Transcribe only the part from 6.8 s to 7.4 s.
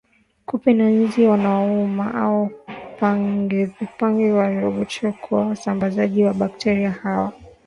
hawa